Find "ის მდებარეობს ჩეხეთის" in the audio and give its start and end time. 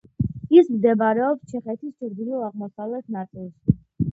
0.59-1.91